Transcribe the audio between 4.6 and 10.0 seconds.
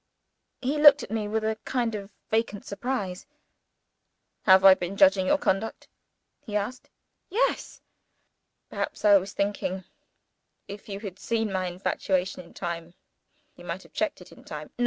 I been judging your conduct?" he asked. "Yes." "Perhaps I was thinking,